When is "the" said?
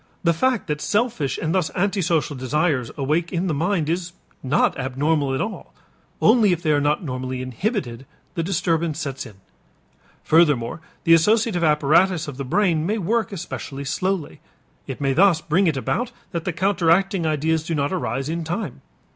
0.23-0.33, 3.45-3.53, 8.33-8.41, 11.03-11.13, 12.37-12.43, 16.45-16.51